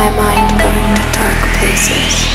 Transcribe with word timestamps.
My 0.00 0.08
mind 0.12 0.58
going 0.58 0.94
to 0.94 1.12
dark 1.12 1.58
places. 1.58 2.29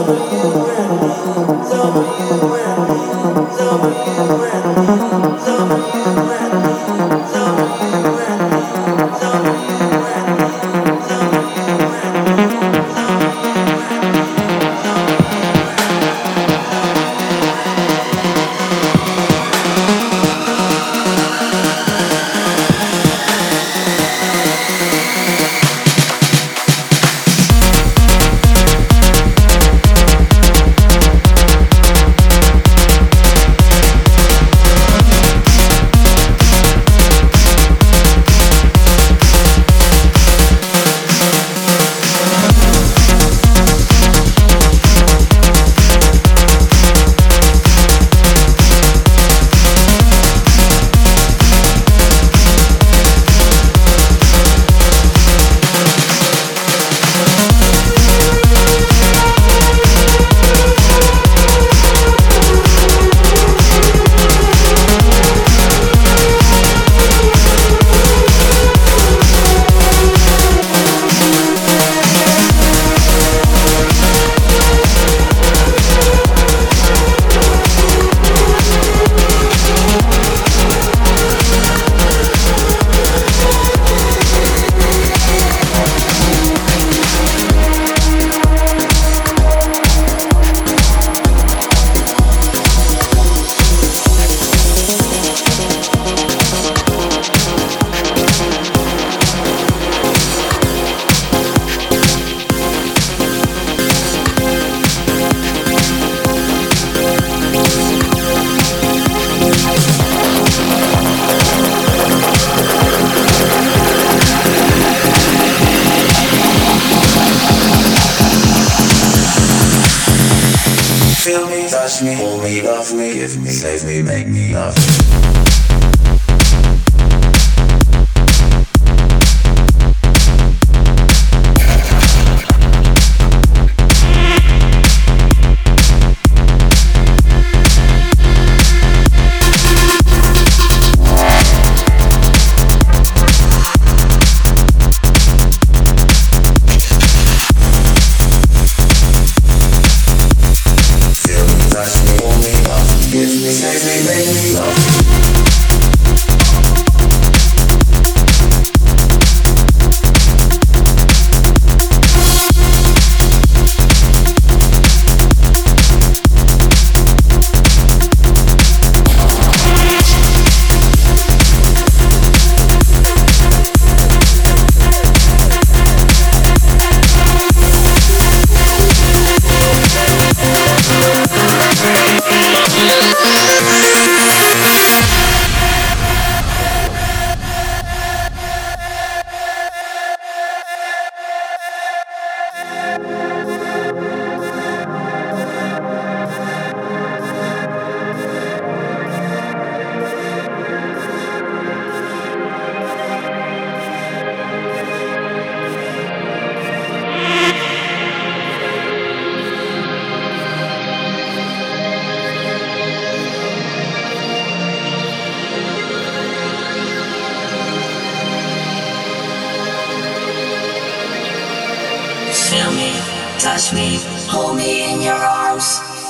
Oh. 0.00 0.27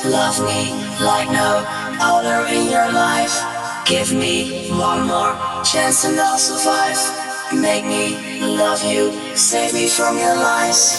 Love 0.05 0.39
me 0.41 0.73
like 1.05 1.29
no 1.31 1.65
other 2.01 2.47
in 2.55 2.71
your 2.71 2.93
life. 2.93 3.35
Give 3.85 4.13
me 4.13 4.71
one 4.71 5.07
more 5.07 5.35
chance 5.65 6.05
and 6.05 6.21
I'll 6.21 6.39
survive. 6.39 6.99
Make 7.53 7.85
me 7.85 8.41
love 8.41 8.85
you, 8.85 9.13
save 9.35 9.75
me 9.75 9.89
from 9.89 10.17
your 10.19 10.37
lies. 10.37 10.99